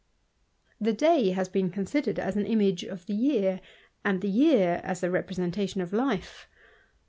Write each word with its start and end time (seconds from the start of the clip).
The 0.79 0.93
day 0.93 1.29
has 1.29 1.47
been 1.47 1.69
considered 1.69 2.17
as 2.17 2.35
an 2.35 2.47
image 2.47 2.83
of 2.83 3.05
the 3.05 3.13
year, 3.13 3.61
and 4.03 4.19
the 4.19 4.29
year 4.31 4.81
as 4.83 5.01
the 5.01 5.11
representation 5.11 5.79
of 5.79 5.93
life. 5.93 6.47